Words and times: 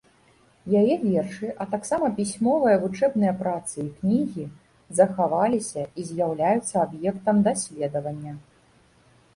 Яе 0.79 0.95
вершы, 1.01 1.47
а 1.65 1.67
таксама 1.73 2.07
пісьмовыя 2.19 2.79
вучэбныя 2.85 3.33
працы 3.43 3.77
і 3.85 3.89
кнігі 3.99 4.45
захаваліся 5.01 5.81
і 5.85 6.01
з'яўляюцца 6.11 6.75
аб'ектам 6.87 7.35
даследавання. 7.49 8.33